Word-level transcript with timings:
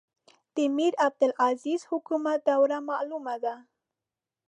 د 0.55 0.57
میرعبدالعزیز 0.77 1.81
حکومت 1.91 2.39
دوره 2.49 2.77
معلومه 2.89 3.35
ده. 3.43 3.55